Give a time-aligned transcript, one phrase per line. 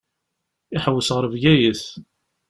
[0.75, 1.83] Iḥewwes ar Bgayet.